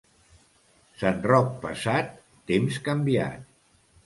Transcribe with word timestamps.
Sant 1.01 1.19
Roc 1.31 1.51
passat, 1.67 2.09
temps 2.53 2.81
canviat. 2.89 3.47